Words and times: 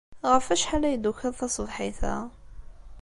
Ɣef 0.31 0.45
wacḥal 0.49 0.83
ay 0.83 0.95
d-tukiḍ 0.97 1.33
taṣebḥit-a? 1.39 2.15